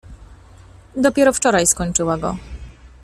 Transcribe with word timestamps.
Dopiero 0.95 1.33
wczoraj 1.33 1.67
skończyła 1.67 2.17
go. 2.17 2.37